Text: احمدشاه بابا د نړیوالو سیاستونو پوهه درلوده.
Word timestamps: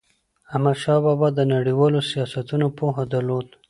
احمدشاه 0.53 0.99
بابا 1.05 1.27
د 1.35 1.39
نړیوالو 1.53 1.99
سیاستونو 2.11 2.67
پوهه 2.77 3.03
درلوده. 3.13 3.53